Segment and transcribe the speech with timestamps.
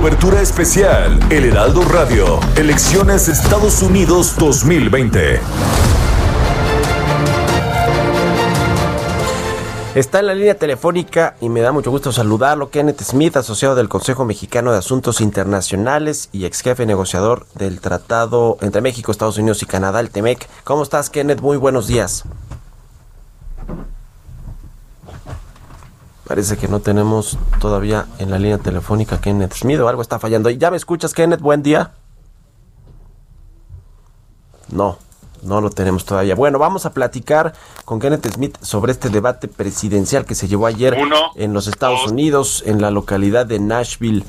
[0.00, 2.40] Cobertura especial El Heraldo Radio.
[2.56, 5.38] Elecciones Estados Unidos 2020.
[9.94, 13.90] Está en la línea telefónica y me da mucho gusto saludarlo, Kenneth Smith, asociado del
[13.90, 19.62] Consejo Mexicano de Asuntos Internacionales y ex jefe negociador del Tratado entre México, Estados Unidos
[19.62, 20.48] y Canadá, el TEMEC.
[20.64, 21.42] ¿Cómo estás, Kenneth?
[21.42, 22.24] Muy buenos días.
[26.30, 30.20] Parece que no tenemos todavía en la línea telefónica a Kenneth Smith o algo está
[30.20, 30.48] fallando.
[30.48, 31.40] ¿Ya me escuchas, Kenneth?
[31.40, 31.90] Buen día.
[34.68, 34.96] No,
[35.42, 36.36] no lo tenemos todavía.
[36.36, 37.52] Bueno, vamos a platicar
[37.84, 42.02] con Kenneth Smith sobre este debate presidencial que se llevó ayer Uno, en los Estados
[42.02, 42.12] dos.
[42.12, 44.22] Unidos, en la localidad de Nashville,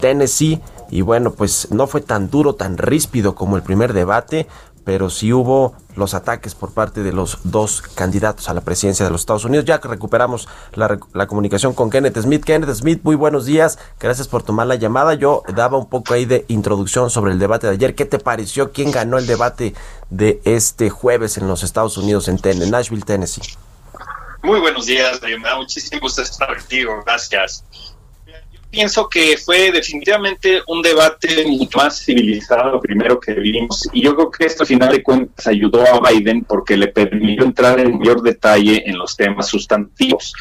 [0.00, 0.60] Tennessee.
[0.90, 4.46] Y bueno, pues no fue tan duro, tan ríspido como el primer debate,
[4.88, 9.10] pero sí hubo los ataques por parte de los dos candidatos a la presidencia de
[9.10, 9.66] los Estados Unidos.
[9.66, 12.42] Ya que recuperamos la, la comunicación con Kenneth Smith.
[12.42, 13.78] Kenneth Smith, muy buenos días.
[14.00, 15.12] Gracias por tomar la llamada.
[15.12, 17.94] Yo daba un poco ahí de introducción sobre el debate de ayer.
[17.94, 18.72] ¿Qué te pareció?
[18.72, 19.74] ¿Quién ganó el debate
[20.08, 23.42] de este jueves en los Estados Unidos, en en Nashville, Tennessee?
[24.42, 25.20] Muy buenos días.
[25.20, 27.02] Me da muchísimo gusto estar contigo.
[27.04, 27.62] Gracias.
[28.70, 34.30] Pienso que fue definitivamente un debate mucho más civilizado primero que vimos y yo creo
[34.30, 38.22] que esto al final de cuentas ayudó a Biden porque le permitió entrar en mayor
[38.22, 40.34] detalle en los temas sustantivos.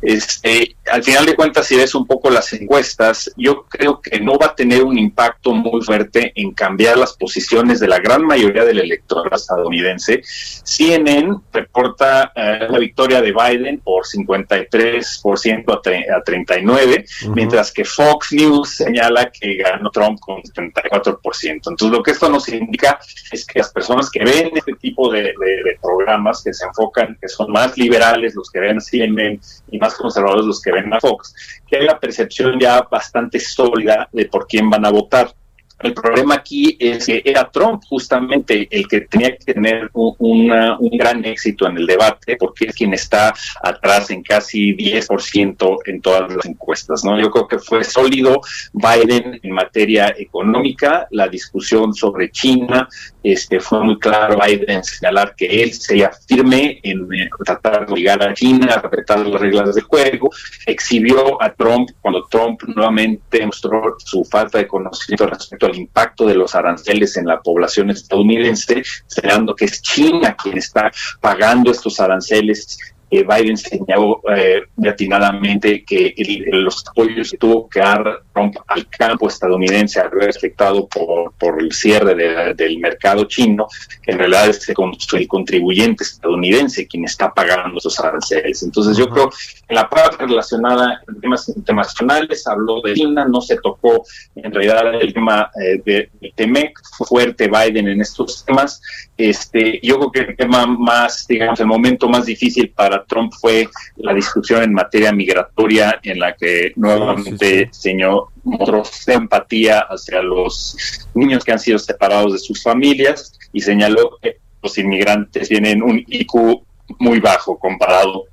[0.00, 4.38] Este, al final de cuentas, si ves un poco las encuestas, yo creo que no
[4.38, 8.64] va a tener un impacto muy fuerte en cambiar las posiciones de la gran mayoría
[8.64, 10.22] del electorado estadounidense.
[10.24, 18.32] CNN reporta eh, la victoria de Biden por 53% a, a 39, mientras que Fox
[18.32, 21.50] News señala que ganó Trump con 74%.
[21.50, 22.98] Entonces, lo que esto nos indica
[23.32, 27.28] es que las personas que ven este tipo de, de- programas, que se enfocan, que
[27.28, 29.38] son más liberales, los que ven CNN,
[29.70, 31.34] y más conservadores, los que ven a Fox,
[31.66, 35.34] que hay una percepción ya bastante sólida de por quién van a votar.
[35.84, 40.48] El problema aquí es que era Trump justamente el que tenía que tener un,
[40.96, 46.34] gran éxito en el debate, porque es quien está atrás en casi 10% en todas
[46.34, 47.04] las encuestas.
[47.04, 47.20] ¿no?
[47.20, 48.40] Yo creo que fue sólido
[48.72, 52.88] Biden en materia económica, la discusión sobre China,
[53.24, 58.22] este, fue muy claro Biden señalar que él sería firme en eh, tratar de obligar
[58.22, 60.30] a China a respetar las reglas del juego,
[60.66, 66.34] exhibió a Trump cuando Trump nuevamente mostró su falta de conocimiento respecto al impacto de
[66.34, 72.78] los aranceles en la población estadounidense, señalando que es China quien está pagando estos aranceles.
[73.16, 78.88] Eh, Biden señaló eh, atinadamente que el- los apoyos que tuvo que dar Trump al
[78.88, 83.66] campo estadounidense al ver afectado por, por el cierre de- del mercado chino,
[84.06, 88.62] en realidad es el, con- el contribuyente estadounidense quien está pagando esos aranceles.
[88.62, 89.30] Entonces yo creo
[89.68, 94.04] en la parte relacionada a temas internacionales habló de China, no se tocó
[94.34, 98.80] en realidad el tema eh, de, de Temec, fue fuerte Biden en estos temas.
[99.16, 103.68] Este, yo creo que el tema más, digamos, el momento más difícil para Trump fue
[103.96, 111.44] la discusión en materia migratoria, en la que nuevamente señor mostró empatía hacia los niños
[111.44, 116.62] que han sido separados de sus familias y señaló que los inmigrantes tienen un IQ
[116.98, 118.24] muy bajo comparado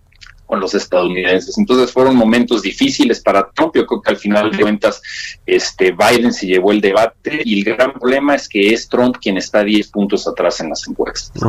[0.52, 1.58] con los estadounidenses.
[1.58, 3.72] Entonces fueron momentos difíciles para Trump.
[3.74, 5.02] Yo creo que al final de cuentas
[5.46, 9.38] este Biden se llevó el debate y el gran problema es que es Trump quien
[9.38, 11.42] está 10 puntos atrás en las encuestas.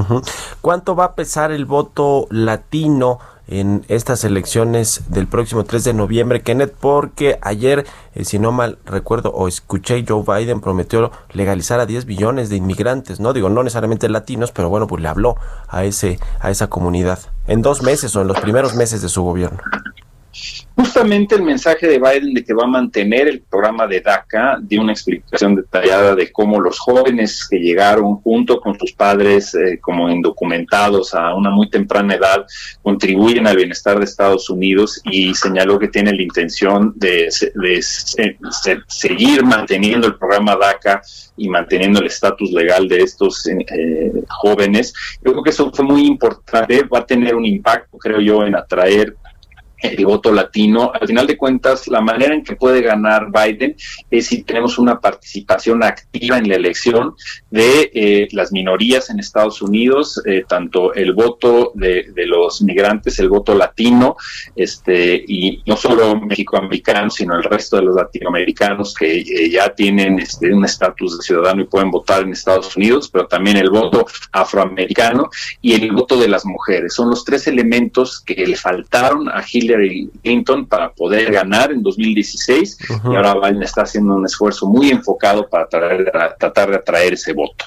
[0.60, 3.18] ¿Cuánto va a pesar el voto latino
[3.48, 6.72] en estas elecciones del próximo 3 de noviembre, Kenneth?
[6.78, 7.84] Porque ayer,
[8.14, 12.56] eh, si no mal recuerdo o escuché, Joe Biden prometió legalizar a 10 billones de
[12.56, 13.32] inmigrantes, ¿no?
[13.32, 15.34] Digo, no necesariamente latinos, pero bueno, pues le habló
[15.66, 19.22] a ese a esa comunidad en dos meses o en los primeros meses de su
[19.22, 19.58] gobierno.
[20.74, 24.80] Justamente el mensaje de Biden de que va a mantener el programa de DACA dio
[24.80, 30.08] una explicación detallada de cómo los jóvenes que llegaron junto con sus padres eh, como
[30.10, 32.46] indocumentados a una muy temprana edad
[32.82, 38.38] contribuyen al bienestar de Estados Unidos y señaló que tiene la intención de, de se-
[38.50, 41.02] se- seguir manteniendo el programa DACA
[41.36, 44.92] y manteniendo el estatus legal de estos eh, jóvenes.
[45.24, 48.54] Yo creo que eso fue muy importante, va a tener un impacto, creo yo, en
[48.56, 49.16] atraer
[49.82, 50.92] el voto latino.
[50.94, 53.76] Al final de cuentas, la manera en que puede ganar Biden
[54.10, 57.14] es si tenemos una participación activa en la elección
[57.50, 63.28] de eh, las minorías en Estados Unidos, eh, tanto el voto de, los migrantes, el
[63.28, 64.16] voto latino,
[64.54, 70.18] este, y no solo mexicoamericanos, sino el resto de los latinoamericanos que eh, ya tienen
[70.20, 74.06] este, un estatus de ciudadano y pueden votar en Estados Unidos, pero también el voto
[74.30, 75.28] afroamericano
[75.60, 76.94] y el voto de las mujeres.
[76.94, 79.71] Son los tres elementos que le faltaron a Hillary
[80.22, 85.48] Clinton para poder ganar en 2016 y ahora Biden está haciendo un esfuerzo muy enfocado
[85.48, 87.64] para tratar de atraer ese voto.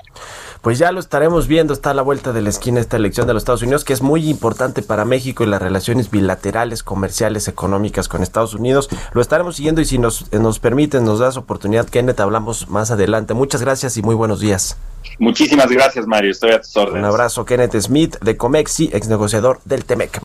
[0.66, 3.34] Pues ya lo estaremos viendo, está a la vuelta de la esquina esta elección de
[3.36, 8.08] los Estados Unidos, que es muy importante para México y las relaciones bilaterales, comerciales, económicas
[8.08, 8.90] con Estados Unidos.
[9.14, 13.36] Lo estaremos siguiendo y si nos, nos permiten, nos das oportunidad, Kenneth, hablamos más adelante.
[13.36, 14.76] Muchas gracias y muy buenos días.
[15.20, 16.32] Muchísimas gracias, Mario.
[16.32, 17.04] Estoy a tus órdenes.
[17.04, 20.25] Un abrazo, Kenneth Smith, de Comexi, ex negociador del TEMEC.